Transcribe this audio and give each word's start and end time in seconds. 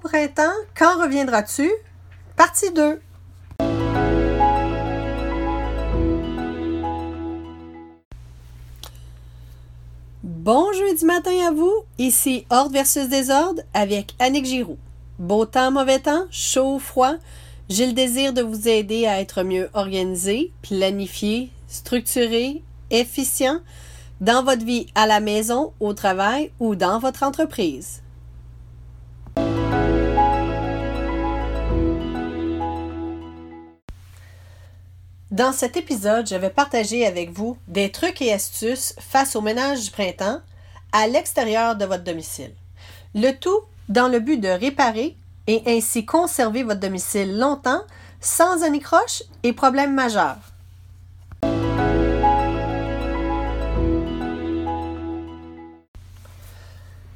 Printemps, 0.00 0.42
quand 0.74 0.98
reviendras-tu? 1.02 1.70
Partie 2.34 2.72
2. 2.72 3.00
Bon 10.22 10.72
jeudi 10.72 11.04
matin 11.04 11.30
à 11.46 11.52
vous, 11.52 11.84
ici 11.98 12.46
Ordre 12.48 12.72
versus 12.72 13.08
Désordre 13.10 13.60
avec 13.74 14.14
Annick 14.18 14.46
Giroux. 14.46 14.78
Beau 15.18 15.44
temps, 15.44 15.70
mauvais 15.70 15.98
temps, 15.98 16.24
chaud, 16.30 16.78
froid, 16.78 17.14
j'ai 17.68 17.86
le 17.86 17.92
désir 17.92 18.32
de 18.32 18.40
vous 18.40 18.68
aider 18.68 19.06
à 19.06 19.20
être 19.20 19.42
mieux 19.42 19.68
organisé, 19.74 20.50
planifié, 20.62 21.50
structuré, 21.68 22.62
efficient 22.90 23.60
dans 24.22 24.42
votre 24.44 24.64
vie 24.64 24.86
à 24.94 25.06
la 25.06 25.20
maison, 25.20 25.74
au 25.78 25.92
travail 25.92 26.52
ou 26.58 26.74
dans 26.74 26.98
votre 26.98 27.22
entreprise. 27.22 28.00
Dans 35.30 35.52
cet 35.52 35.76
épisode, 35.76 36.26
je 36.28 36.34
vais 36.34 36.50
partager 36.50 37.06
avec 37.06 37.30
vous 37.30 37.56
des 37.68 37.92
trucs 37.92 38.20
et 38.20 38.32
astuces 38.32 38.96
face 38.98 39.36
au 39.36 39.40
ménage 39.40 39.84
du 39.84 39.90
printemps 39.92 40.40
à 40.90 41.06
l'extérieur 41.06 41.76
de 41.76 41.84
votre 41.84 42.02
domicile. 42.02 42.52
Le 43.14 43.30
tout 43.30 43.60
dans 43.88 44.08
le 44.08 44.18
but 44.18 44.38
de 44.38 44.48
réparer 44.48 45.16
et 45.46 45.62
ainsi 45.66 46.04
conserver 46.04 46.64
votre 46.64 46.80
domicile 46.80 47.38
longtemps 47.38 47.82
sans 48.20 48.64
anicroche 48.64 49.22
et 49.44 49.52
problèmes 49.52 49.94
majeurs. 49.94 50.38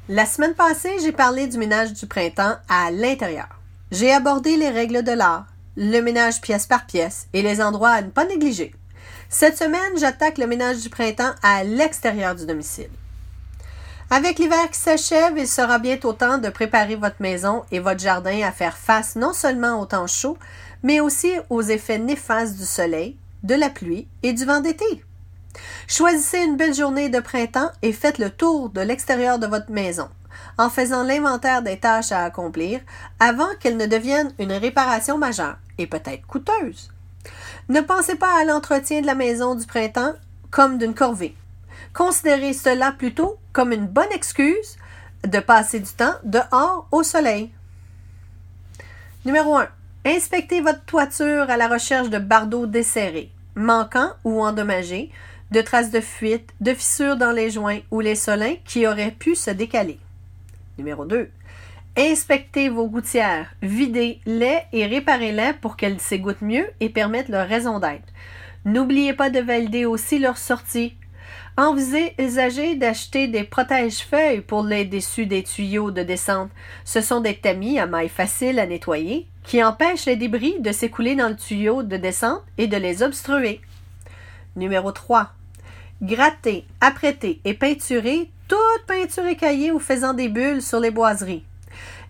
La 0.07 0.25
semaine 0.25 0.53
passée, 0.53 0.95
j'ai 1.01 1.11
parlé 1.11 1.47
du 1.47 1.57
ménage 1.57 1.91
du 1.91 2.07
printemps 2.07 2.55
à 2.69 2.91
l'intérieur. 2.91 3.49
J'ai 3.91 4.13
abordé 4.13 4.55
les 4.55 4.69
règles 4.69 5.03
de 5.03 5.11
l'art, 5.11 5.47
le 5.75 6.01
ménage 6.01 6.41
pièce 6.41 6.67
par 6.67 6.85
pièce 6.85 7.27
et 7.33 7.41
les 7.41 7.61
endroits 7.61 7.89
à 7.89 8.01
ne 8.01 8.09
pas 8.09 8.25
négliger. 8.25 8.73
Cette 9.29 9.57
semaine, 9.57 9.97
j'attaque 9.97 10.37
le 10.37 10.47
ménage 10.47 10.81
du 10.81 10.89
printemps 10.89 11.33
à 11.41 11.63
l'extérieur 11.63 12.35
du 12.35 12.45
domicile. 12.45 12.89
Avec 14.09 14.37
l'hiver 14.37 14.69
qui 14.71 14.79
s'achève, 14.79 15.33
il 15.37 15.47
sera 15.47 15.79
bientôt 15.79 16.13
temps 16.13 16.37
de 16.37 16.49
préparer 16.49 16.95
votre 16.95 17.21
maison 17.21 17.63
et 17.71 17.79
votre 17.79 17.99
jardin 17.99 18.41
à 18.43 18.51
faire 18.51 18.77
face 18.77 19.15
non 19.15 19.33
seulement 19.33 19.81
au 19.81 19.85
temps 19.85 20.07
chaud, 20.07 20.37
mais 20.83 20.99
aussi 20.99 21.31
aux 21.49 21.63
effets 21.63 21.97
néfastes 21.97 22.55
du 22.55 22.65
soleil, 22.65 23.17
de 23.43 23.55
la 23.55 23.69
pluie 23.69 24.07
et 24.21 24.33
du 24.33 24.45
vent 24.45 24.61
d'été. 24.61 24.85
Choisissez 25.87 26.39
une 26.39 26.57
belle 26.57 26.75
journée 26.75 27.09
de 27.09 27.19
printemps 27.19 27.71
et 27.81 27.93
faites 27.93 28.19
le 28.19 28.29
tour 28.29 28.69
de 28.69 28.81
l'extérieur 28.81 29.39
de 29.39 29.47
votre 29.47 29.71
maison 29.71 30.09
en 30.57 30.69
faisant 30.69 31.03
l'inventaire 31.03 31.61
des 31.61 31.79
tâches 31.79 32.11
à 32.11 32.23
accomplir 32.23 32.81
avant 33.19 33.53
qu'elles 33.59 33.77
ne 33.77 33.85
deviennent 33.85 34.33
une 34.39 34.53
réparation 34.53 35.17
majeure 35.17 35.57
et 35.77 35.87
peut-être 35.87 36.25
coûteuse. 36.27 36.91
Ne 37.69 37.81
pensez 37.81 38.15
pas 38.15 38.39
à 38.39 38.45
l'entretien 38.45 39.01
de 39.01 39.07
la 39.07 39.15
maison 39.15 39.55
du 39.55 39.65
printemps 39.65 40.13
comme 40.51 40.77
d'une 40.77 40.93
corvée. 40.93 41.35
Considérez 41.93 42.53
cela 42.53 42.91
plutôt 42.91 43.37
comme 43.53 43.71
une 43.71 43.87
bonne 43.87 44.11
excuse 44.13 44.77
de 45.25 45.39
passer 45.39 45.79
du 45.79 45.91
temps 45.91 46.15
dehors 46.23 46.87
au 46.91 47.03
soleil. 47.03 47.51
Numéro 49.25 49.55
1. 49.55 49.67
Inspectez 50.05 50.61
votre 50.61 50.85
toiture 50.85 51.49
à 51.49 51.57
la 51.57 51.67
recherche 51.67 52.09
de 52.09 52.19
bardeaux 52.19 52.67
desserrés, 52.67 53.31
manquants 53.55 54.11
ou 54.23 54.39
endommagés, 54.43 55.11
de 55.51 55.61
traces 55.61 55.89
de 55.89 56.01
fuite, 56.01 56.51
de 56.61 56.73
fissures 56.73 57.17
dans 57.17 57.31
les 57.31 57.49
joints 57.49 57.79
ou 57.89 58.01
les 58.01 58.15
solins 58.15 58.55
qui 58.65 58.85
auraient 58.85 59.15
pu 59.17 59.35
se 59.35 59.49
décaler. 59.49 59.99
Numéro 60.77 61.05
2. 61.05 61.29
Inspectez 61.97 62.67
vos 62.67 62.87
gouttières, 62.87 63.55
videz-les 63.61 64.59
et 64.73 64.85
réparez-les 64.85 65.53
pour 65.61 65.77
qu'elles 65.77 66.01
s'égouttent 66.01 66.41
mieux 66.41 66.67
et 66.81 66.89
permettent 66.89 67.29
leur 67.29 67.47
raison 67.47 67.79
d'être. 67.79 68.11
N'oubliez 68.65 69.13
pas 69.13 69.29
de 69.29 69.39
valider 69.39 69.85
aussi 69.85 70.19
leur 70.19 70.37
sortie. 70.37 70.97
Envisagez 71.55 72.75
d'acheter 72.75 73.27
des 73.27 73.43
protège-feuilles 73.43 74.41
pour 74.41 74.63
les 74.63 74.83
dessus 74.83 75.25
des 75.25 75.43
tuyaux 75.43 75.91
de 75.91 76.03
descente. 76.03 76.51
Ce 76.83 76.99
sont 76.99 77.21
des 77.21 77.37
tamis 77.37 77.79
à 77.79 77.85
maille 77.85 78.09
facile 78.09 78.59
à 78.59 78.65
nettoyer 78.65 79.27
qui 79.43 79.63
empêchent 79.63 80.05
les 80.05 80.17
débris 80.17 80.59
de 80.59 80.73
s'écouler 80.73 81.15
dans 81.15 81.29
le 81.29 81.37
tuyau 81.37 81.83
de 81.83 81.95
descente 81.95 82.43
et 82.57 82.67
de 82.67 82.75
les 82.75 83.03
obstruer. 83.03 83.61
Numéro 84.57 84.91
3. 84.91 85.31
Grattez, 86.01 86.65
apprêtez 86.81 87.39
et 87.45 87.53
peinturez 87.53 88.29
toute 88.75 88.85
peinture 88.87 89.25
écaillée 89.25 89.71
ou 89.71 89.79
faisant 89.79 90.13
des 90.13 90.27
bulles 90.27 90.61
sur 90.61 90.79
les 90.79 90.91
boiseries. 90.91 91.45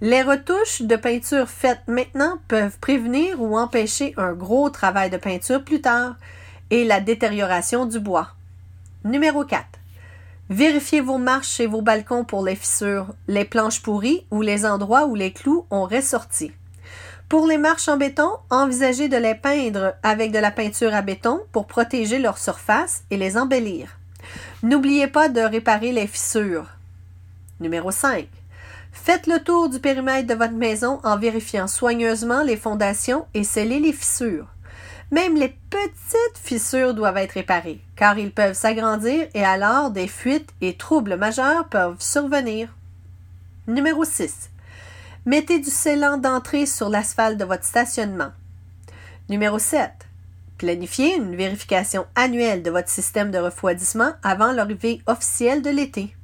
Les 0.01 0.23
retouches 0.23 0.81
de 0.81 0.95
peinture 0.95 1.47
faites 1.47 1.81
maintenant 1.87 2.39
peuvent 2.47 2.77
prévenir 2.79 3.39
ou 3.39 3.57
empêcher 3.57 4.13
un 4.17 4.33
gros 4.33 4.69
travail 4.69 5.09
de 5.09 5.17
peinture 5.17 5.63
plus 5.63 5.81
tard 5.81 6.15
et 6.71 6.83
la 6.83 7.01
détérioration 7.01 7.85
du 7.85 7.99
bois. 7.99 8.29
Numéro 9.03 9.43
4. 9.43 9.63
Vérifiez 10.49 11.01
vos 11.01 11.19
marches 11.19 11.59
et 11.59 11.67
vos 11.67 11.81
balcons 11.81 12.25
pour 12.25 12.43
les 12.43 12.55
fissures, 12.55 13.13
les 13.27 13.45
planches 13.45 13.81
pourries 13.81 14.25
ou 14.31 14.41
les 14.41 14.65
endroits 14.65 15.05
où 15.05 15.13
les 15.13 15.33
clous 15.33 15.65
ont 15.69 15.85
ressorti. 15.85 16.51
Pour 17.29 17.47
les 17.47 17.57
marches 17.57 17.89
en 17.89 17.97
béton, 17.97 18.29
envisagez 18.49 19.07
de 19.07 19.17
les 19.17 19.35
peindre 19.35 19.93
avec 20.01 20.31
de 20.31 20.39
la 20.39 20.51
peinture 20.51 20.95
à 20.95 21.03
béton 21.03 21.41
pour 21.51 21.67
protéger 21.67 22.17
leur 22.17 22.39
surface 22.39 23.03
et 23.11 23.17
les 23.17 23.37
embellir. 23.37 23.97
N'oubliez 24.65 25.05
pas 25.05 25.29
de 25.29 25.41
réparer 25.41 25.91
les 25.91 26.07
fissures. 26.07 26.65
Numéro 27.59 27.91
5. 27.91 28.27
Faites 28.91 29.27
le 29.27 29.37
tour 29.37 29.69
du 29.69 29.79
périmètre 29.79 30.27
de 30.27 30.33
votre 30.33 30.55
maison 30.55 30.99
en 31.03 31.19
vérifiant 31.19 31.67
soigneusement 31.67 32.41
les 32.41 32.57
fondations 32.57 33.27
et 33.35 33.43
scellez 33.43 33.79
les 33.79 33.93
fissures. 33.93 34.47
Même 35.11 35.35
les 35.35 35.55
petites 35.69 36.39
fissures 36.43 36.95
doivent 36.95 37.17
être 37.17 37.33
réparées, 37.33 37.79
car 37.95 38.17
ils 38.17 38.31
peuvent 38.31 38.55
s'agrandir 38.55 39.27
et 39.35 39.43
alors 39.43 39.91
des 39.91 40.07
fuites 40.07 40.49
et 40.61 40.75
troubles 40.75 41.15
majeurs 41.15 41.69
peuvent 41.69 42.01
survenir. 42.01 42.75
Numéro 43.67 44.03
6. 44.03 44.49
Mettez 45.27 45.59
du 45.59 45.69
scellant 45.69 46.17
d'entrée 46.17 46.65
sur 46.65 46.89
l'asphalte 46.89 47.37
de 47.37 47.45
votre 47.45 47.65
stationnement. 47.65 48.31
Numéro 49.29 49.59
7. 49.59 50.04
Planifiez 50.57 51.15
une 51.15 51.35
vérification 51.35 52.05
annuelle 52.15 52.63
de 52.63 52.71
votre 52.71 52.89
système 52.89 53.29
de 53.29 53.37
refroidissement 53.37 54.13
avant 54.23 54.53
l'arrivée 54.53 55.01
officielle 55.05 55.61
de 55.61 55.69
l'été. 55.69 56.15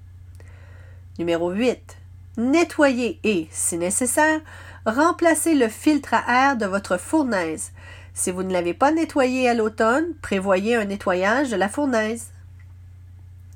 Numéro 1.19 1.52
8. 1.52 1.97
Nettoyez 2.38 3.19
et, 3.25 3.47
si 3.52 3.78
nécessaire, 3.78 4.40
remplacez 4.86 5.53
le 5.53 5.68
filtre 5.68 6.14
à 6.14 6.46
air 6.46 6.58
de 6.58 6.66
votre 6.66 6.97
fournaise. 6.97 7.74
Si 8.14 8.31
vous 8.31 8.44
ne 8.44 8.53
l'avez 8.53 8.74
pas 8.74 8.92
nettoyé 8.92 9.50
à 9.50 9.53
l'automne, 9.53 10.14
prévoyez 10.22 10.75
un 10.75 10.86
nettoyage 10.86 11.50
de 11.50 11.58
la 11.58 11.68
fournaise. 11.68 12.31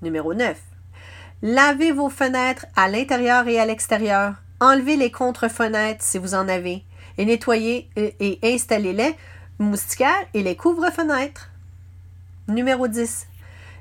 Numéro 0.02 0.34
9. 0.34 0.57
Lavez 1.42 1.94
vos 1.94 2.09
fenêtres 2.09 2.66
à 2.75 2.90
l'intérieur 2.90 3.47
et 3.47 3.59
à 3.59 3.66
l'extérieur. 3.66 4.36
Enlevez 4.59 4.97
les 4.97 5.12
contre-fenêtres 5.12 6.03
si 6.03 6.18
vous 6.18 6.36
en 6.36 6.50
avez 6.50 6.84
et 7.18 7.25
nettoyez 7.25 7.90
et 7.96 8.40
installez-les 8.44 9.16
moustiquaires 9.60 10.28
et 10.34 10.44
les 10.44 10.56
couvre-fenêtres. 10.56 11.50
Numéro 12.48 12.88
10. 12.88 13.28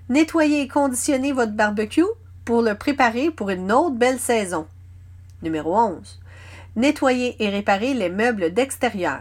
Nettoyez 0.09 0.62
et 0.62 0.69
conditionnez 0.69 1.33
votre 1.33 1.53
barbecue 1.53 2.05
pour 2.45 2.62
le 2.62 2.75
préparer 2.75 3.31
pour 3.31 3.51
une 3.51 3.73
autre 3.73 3.97
belle 3.97 4.21
saison. 4.21 4.67
Numéro 5.43 5.77
11. 5.77 6.21
Nettoyez 6.77 7.43
et 7.43 7.49
réparez 7.49 7.94
les 7.94 8.09
meubles 8.09 8.53
d'extérieur. 8.53 9.21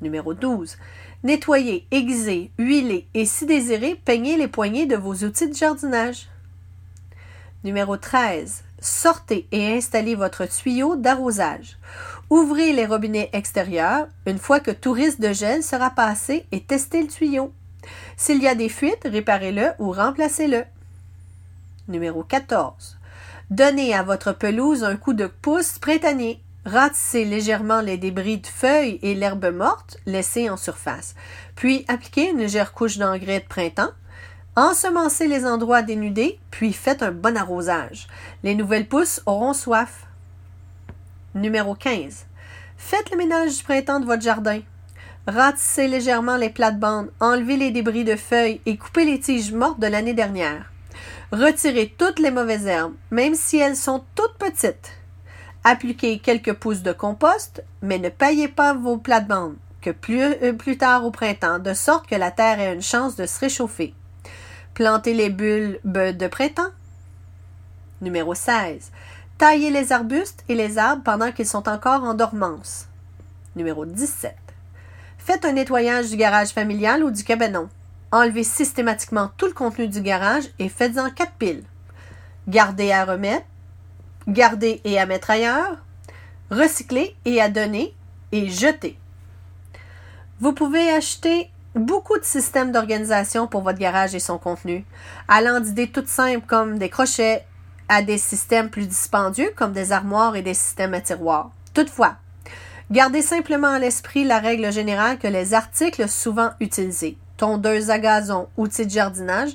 Numéro 0.00 0.34
12. 0.34 0.76
Nettoyez, 1.24 1.86
aiguisez, 1.90 2.50
huilez 2.58 3.08
et 3.14 3.24
si 3.24 3.46
désiré, 3.46 4.00
peignez 4.04 4.36
les 4.36 4.48
poignées 4.48 4.86
de 4.86 4.96
vos 4.96 5.14
outils 5.24 5.48
de 5.48 5.54
jardinage. 5.54 6.28
Numéro 7.64 7.96
13. 7.96 8.65
Sortez 8.86 9.48
et 9.50 9.76
installez 9.76 10.14
votre 10.14 10.46
tuyau 10.46 10.94
d'arrosage. 10.94 11.76
Ouvrez 12.30 12.72
les 12.72 12.86
robinets 12.86 13.30
extérieurs 13.32 14.06
une 14.26 14.38
fois 14.38 14.60
que 14.60 14.70
tout 14.70 14.92
risque 14.92 15.18
de 15.18 15.32
gel 15.32 15.64
sera 15.64 15.90
passé 15.90 16.46
et 16.52 16.60
testez 16.60 17.02
le 17.02 17.08
tuyau. 17.08 17.52
S'il 18.16 18.40
y 18.40 18.46
a 18.46 18.54
des 18.54 18.68
fuites, 18.68 19.02
réparez-le 19.04 19.70
ou 19.80 19.90
remplacez-le. 19.90 20.62
Numéro 21.88 22.22
14. 22.22 22.96
Donnez 23.50 23.92
à 23.92 24.04
votre 24.04 24.30
pelouse 24.30 24.84
un 24.84 24.94
coup 24.94 25.14
de 25.14 25.26
pouce 25.26 25.80
printanier. 25.80 26.40
Ratissez 26.64 27.24
légèrement 27.24 27.80
les 27.80 27.98
débris 27.98 28.38
de 28.38 28.46
feuilles 28.46 29.00
et 29.02 29.16
l'herbe 29.16 29.52
morte 29.52 29.98
laissée 30.06 30.48
en 30.48 30.56
surface. 30.56 31.16
Puis 31.56 31.84
appliquez 31.88 32.30
une 32.30 32.38
légère 32.38 32.72
couche 32.72 32.98
d'engrais 32.98 33.40
de 33.40 33.46
printemps 33.46 33.90
Ensemencez 34.58 35.28
les 35.28 35.44
endroits 35.44 35.82
dénudés, 35.82 36.40
puis 36.50 36.72
faites 36.72 37.02
un 37.02 37.12
bon 37.12 37.36
arrosage. 37.36 38.06
Les 38.42 38.54
nouvelles 38.54 38.88
pousses 38.88 39.20
auront 39.26 39.52
soif. 39.52 40.06
Numéro 41.34 41.74
15. 41.74 42.24
Faites 42.78 43.10
le 43.10 43.18
ménage 43.18 43.58
du 43.58 43.64
printemps 43.64 44.00
de 44.00 44.06
votre 44.06 44.22
jardin. 44.22 44.60
Ratissez 45.26 45.88
légèrement 45.88 46.36
les 46.36 46.48
plates-bandes, 46.48 47.10
enlevez 47.20 47.58
les 47.58 47.70
débris 47.70 48.04
de 48.04 48.16
feuilles 48.16 48.62
et 48.64 48.78
coupez 48.78 49.04
les 49.04 49.20
tiges 49.20 49.52
mortes 49.52 49.78
de 49.78 49.88
l'année 49.88 50.14
dernière. 50.14 50.72
Retirez 51.32 51.94
toutes 51.98 52.18
les 52.18 52.30
mauvaises 52.30 52.66
herbes, 52.66 52.94
même 53.10 53.34
si 53.34 53.58
elles 53.58 53.76
sont 53.76 54.04
toutes 54.14 54.38
petites. 54.38 54.92
Appliquez 55.64 56.18
quelques 56.18 56.54
pouces 56.54 56.82
de 56.82 56.92
compost, 56.92 57.62
mais 57.82 57.98
ne 57.98 58.08
paillez 58.08 58.48
pas 58.48 58.72
vos 58.72 58.96
plates-bandes 58.96 59.56
que 59.82 59.90
euh, 60.10 60.52
plus 60.54 60.78
tard 60.78 61.04
au 61.04 61.10
printemps, 61.10 61.58
de 61.58 61.74
sorte 61.74 62.06
que 62.08 62.14
la 62.14 62.30
terre 62.30 62.58
ait 62.58 62.72
une 62.72 62.82
chance 62.82 63.16
de 63.16 63.26
se 63.26 63.38
réchauffer. 63.38 63.92
Plantez 64.76 65.14
les 65.14 65.30
bulbes 65.30 66.14
de 66.18 66.26
printemps. 66.26 66.68
Numéro 68.02 68.34
16. 68.34 68.90
Taillez 69.38 69.70
les 69.70 69.90
arbustes 69.90 70.44
et 70.50 70.54
les 70.54 70.76
arbres 70.76 71.02
pendant 71.02 71.32
qu'ils 71.32 71.46
sont 71.46 71.66
encore 71.66 72.04
en 72.04 72.12
dormance. 72.12 72.86
Numéro 73.56 73.86
17. 73.86 74.36
Faites 75.16 75.46
un 75.46 75.52
nettoyage 75.52 76.10
du 76.10 76.18
garage 76.18 76.50
familial 76.50 77.02
ou 77.04 77.10
du 77.10 77.24
cabanon. 77.24 77.70
Enlevez 78.12 78.44
systématiquement 78.44 79.30
tout 79.38 79.46
le 79.46 79.54
contenu 79.54 79.88
du 79.88 80.02
garage 80.02 80.44
et 80.58 80.68
faites-en 80.68 81.08
quatre 81.08 81.36
piles. 81.38 81.64
Gardez 82.46 82.92
à 82.92 83.06
remettre, 83.06 83.46
gardez 84.28 84.82
et 84.84 84.98
à 84.98 85.06
mettre 85.06 85.30
ailleurs, 85.30 85.78
recycler 86.50 87.16
et 87.24 87.40
à 87.40 87.48
donner 87.48 87.94
et 88.30 88.50
jeter. 88.50 88.98
Vous 90.40 90.52
pouvez 90.52 90.90
acheter 90.90 91.48
beaucoup 91.76 92.18
de 92.18 92.24
systèmes 92.24 92.72
d'organisation 92.72 93.46
pour 93.46 93.62
votre 93.62 93.78
garage 93.78 94.14
et 94.14 94.20
son 94.20 94.38
contenu, 94.38 94.84
allant 95.28 95.60
d'idées 95.60 95.90
toutes 95.90 96.08
simples 96.08 96.46
comme 96.46 96.78
des 96.78 96.88
crochets, 96.88 97.44
à 97.88 98.02
des 98.02 98.18
systèmes 98.18 98.70
plus 98.70 98.86
dispendieux 98.86 99.52
comme 99.54 99.72
des 99.72 99.92
armoires 99.92 100.36
et 100.36 100.42
des 100.42 100.54
systèmes 100.54 100.94
à 100.94 101.00
tiroirs. 101.00 101.50
Toutefois, 101.74 102.16
gardez 102.90 103.22
simplement 103.22 103.68
à 103.68 103.78
l'esprit 103.78 104.24
la 104.24 104.38
règle 104.38 104.72
générale 104.72 105.18
que 105.18 105.28
les 105.28 105.54
articles 105.54 106.08
souvent 106.08 106.50
utilisés, 106.60 107.16
tondeuses 107.36 107.90
à 107.90 107.98
gazon, 107.98 108.48
outils 108.56 108.86
de 108.86 108.90
jardinage, 108.90 109.52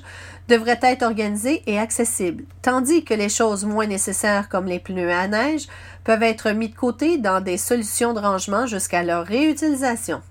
devraient 0.48 0.80
être 0.82 1.02
organisés 1.02 1.62
et 1.66 1.78
accessibles, 1.78 2.44
tandis 2.62 3.04
que 3.04 3.14
les 3.14 3.28
choses 3.28 3.64
moins 3.64 3.86
nécessaires 3.86 4.48
comme 4.48 4.66
les 4.66 4.80
pneus 4.80 5.10
à 5.10 5.28
neige 5.28 5.66
peuvent 6.04 6.22
être 6.22 6.50
mis 6.52 6.68
de 6.68 6.76
côté 6.76 7.18
dans 7.18 7.40
des 7.40 7.58
solutions 7.58 8.12
de 8.12 8.20
rangement 8.20 8.66
jusqu'à 8.66 9.02
leur 9.02 9.26
réutilisation. 9.26 10.22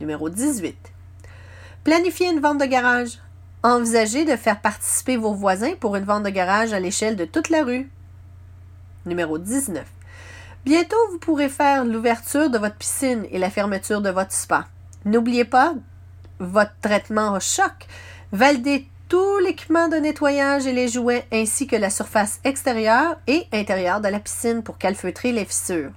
Numéro 0.00 0.28
18. 0.28 0.95
Planifiez 1.86 2.30
une 2.30 2.40
vente 2.40 2.58
de 2.58 2.64
garage. 2.64 3.20
Envisagez 3.62 4.24
de 4.24 4.34
faire 4.34 4.60
participer 4.60 5.16
vos 5.16 5.34
voisins 5.34 5.76
pour 5.78 5.94
une 5.94 6.02
vente 6.02 6.24
de 6.24 6.30
garage 6.30 6.72
à 6.72 6.80
l'échelle 6.80 7.14
de 7.14 7.24
toute 7.24 7.48
la 7.48 7.62
rue. 7.62 7.88
Numéro 9.04 9.38
19. 9.38 9.84
Bientôt, 10.64 10.96
vous 11.12 11.20
pourrez 11.20 11.48
faire 11.48 11.84
l'ouverture 11.84 12.50
de 12.50 12.58
votre 12.58 12.74
piscine 12.74 13.24
et 13.30 13.38
la 13.38 13.50
fermeture 13.50 14.00
de 14.00 14.10
votre 14.10 14.32
spa. 14.32 14.66
N'oubliez 15.04 15.44
pas 15.44 15.74
votre 16.40 16.74
traitement 16.82 17.34
au 17.34 17.38
choc. 17.38 17.86
Validez 18.32 18.88
tout 19.08 19.38
l'équipement 19.38 19.86
de 19.86 19.98
nettoyage 19.98 20.66
et 20.66 20.72
les 20.72 20.88
jouets 20.88 21.24
ainsi 21.32 21.68
que 21.68 21.76
la 21.76 21.90
surface 21.90 22.40
extérieure 22.42 23.16
et 23.28 23.46
intérieure 23.52 24.00
de 24.00 24.08
la 24.08 24.18
piscine 24.18 24.64
pour 24.64 24.76
calfeutrer 24.76 25.30
les 25.30 25.44
fissures. 25.44 25.92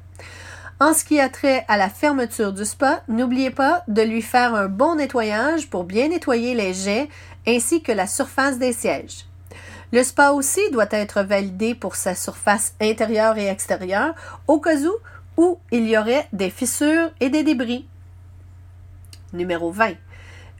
En 0.81 0.93
ce 0.93 1.03
qui 1.03 1.19
a 1.19 1.27
trait 1.27 1.65
à 1.67 1.75
la 1.75 1.89
fermeture 1.89 2.53
du 2.53 2.63
spa, 2.63 3.03
n'oubliez 3.09 3.51
pas 3.51 3.83
de 3.89 4.01
lui 4.01 4.21
faire 4.21 4.55
un 4.55 4.67
bon 4.69 4.95
nettoyage 4.95 5.69
pour 5.69 5.83
bien 5.83 6.07
nettoyer 6.07 6.55
les 6.55 6.73
jets 6.73 7.09
ainsi 7.45 7.83
que 7.83 7.91
la 7.91 8.07
surface 8.07 8.59
des 8.59 8.71
sièges. 8.71 9.25
Le 9.91 10.03
spa 10.03 10.29
aussi 10.29 10.61
doit 10.71 10.87
être 10.91 11.21
validé 11.21 11.75
pour 11.75 11.97
sa 11.97 12.15
surface 12.15 12.75
intérieure 12.79 13.37
et 13.37 13.47
extérieure 13.47 14.15
au 14.47 14.61
cas 14.61 14.77
où, 15.35 15.57
il 15.71 15.85
y 15.85 15.97
aurait 15.97 16.29
des 16.31 16.49
fissures 16.49 17.11
et 17.19 17.29
des 17.29 17.43
débris. 17.43 17.85
Numéro 19.33 19.71
20. 19.71 19.95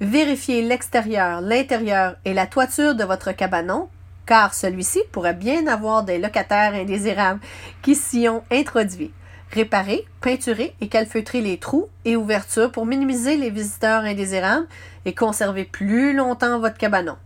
Vérifiez 0.01 0.62
l'extérieur, 0.63 1.39
l'intérieur 1.39 2.18
et 2.25 2.33
la 2.33 2.45
toiture 2.45 2.94
de 2.94 3.06
votre 3.06 3.31
cabanon 3.31 3.88
car 4.25 4.54
celui-ci 4.54 5.00
pourrait 5.13 5.33
bien 5.33 5.66
avoir 5.68 6.04
des 6.04 6.18
locataires 6.18 6.74
indésirables 6.74 7.39
qui 7.81 7.95
s'y 7.95 8.27
ont 8.27 8.44
introduits 8.51 9.13
réparer, 9.51 10.05
peinturer 10.21 10.75
et 10.81 10.87
calfeutrer 10.87 11.41
les 11.41 11.57
trous 11.57 11.89
et 12.05 12.15
ouvertures 12.15 12.71
pour 12.71 12.85
minimiser 12.85 13.37
les 13.37 13.49
visiteurs 13.49 14.03
indésirables 14.03 14.67
et 15.05 15.13
conserver 15.13 15.65
plus 15.65 16.13
longtemps 16.13 16.59
votre 16.59 16.77
cabanon. 16.77 17.17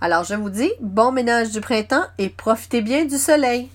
Alors 0.00 0.24
je 0.24 0.34
vous 0.34 0.50
dis 0.50 0.72
bon 0.80 1.12
ménage 1.12 1.50
du 1.50 1.60
printemps 1.60 2.04
et 2.18 2.28
profitez 2.28 2.82
bien 2.82 3.04
du 3.04 3.16
soleil. 3.16 3.70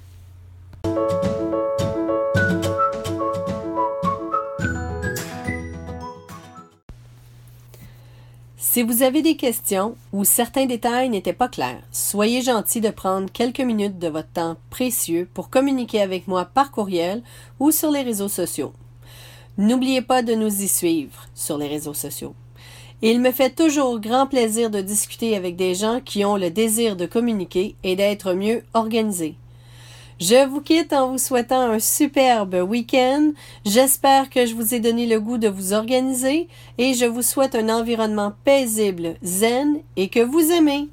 Si 8.71 8.83
vous 8.83 9.01
avez 9.01 9.23
des 9.23 9.35
questions 9.35 9.95
ou 10.13 10.23
certains 10.23 10.67
détails 10.67 11.09
n'étaient 11.09 11.33
pas 11.33 11.47
clairs, 11.47 11.81
soyez 11.91 12.43
gentil 12.43 12.81
de 12.81 12.91
prendre 12.91 13.31
quelques 13.31 13.61
minutes 13.61 13.97
de 13.97 14.09
votre 14.09 14.29
temps 14.29 14.57
précieux 14.69 15.27
pour 15.33 15.49
communiquer 15.49 16.03
avec 16.03 16.27
moi 16.27 16.45
par 16.45 16.69
courriel 16.69 17.23
ou 17.59 17.71
sur 17.71 17.89
les 17.89 18.03
réseaux 18.03 18.27
sociaux. 18.27 18.73
N'oubliez 19.57 20.03
pas 20.03 20.21
de 20.21 20.35
nous 20.35 20.61
y 20.61 20.67
suivre 20.67 21.25
sur 21.33 21.57
les 21.57 21.67
réseaux 21.67 21.95
sociaux. 21.95 22.35
Il 23.01 23.21
me 23.21 23.31
fait 23.31 23.55
toujours 23.55 23.99
grand 23.99 24.27
plaisir 24.27 24.69
de 24.69 24.81
discuter 24.81 25.35
avec 25.35 25.55
des 25.55 25.73
gens 25.73 25.99
qui 25.99 26.23
ont 26.23 26.37
le 26.37 26.51
désir 26.51 26.95
de 26.95 27.07
communiquer 27.07 27.75
et 27.83 27.95
d'être 27.95 28.33
mieux 28.33 28.61
organisés. 28.75 29.35
Je 30.19 30.45
vous 30.45 30.59
quitte 30.59 30.91
en 30.91 31.11
vous 31.11 31.17
souhaitant 31.17 31.61
un 31.61 31.79
superbe 31.79 32.55
week-end. 32.55 33.31
J'espère 33.65 34.29
que 34.29 34.45
je 34.45 34.53
vous 34.53 34.73
ai 34.73 34.81
donné 34.81 35.05
le 35.05 35.21
goût 35.21 35.37
de 35.37 35.47
vous 35.47 35.71
organiser 35.71 36.49
et 36.77 36.93
je 36.93 37.05
vous 37.05 37.21
souhaite 37.21 37.55
un 37.55 37.69
environnement 37.69 38.33
paisible, 38.43 39.15
zen 39.23 39.79
et 39.95 40.09
que 40.09 40.19
vous 40.19 40.51
aimez. 40.51 40.89